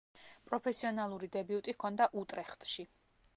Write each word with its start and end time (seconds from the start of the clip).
პროფესიონალური 0.51 1.29
დებიუტი 1.35 1.77
ჰქონდა 1.77 2.09
„უტრეხტში“. 2.23 2.89